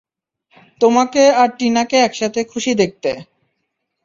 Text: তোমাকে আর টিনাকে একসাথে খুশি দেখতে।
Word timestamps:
তোমাকে 0.81 1.23
আর 1.41 1.49
টিনাকে 1.57 1.97
একসাথে 1.99 2.39
খুশি 2.51 2.71
দেখতে। 2.81 3.11